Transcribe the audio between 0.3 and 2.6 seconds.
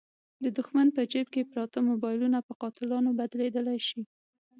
د دوښمن په جیب کې پراته موبایلونه په